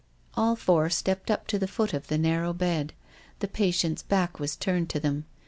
[0.33, 2.93] All four stepped up to the foot of the narrow bed.
[3.37, 5.25] The patient's back was turned to them.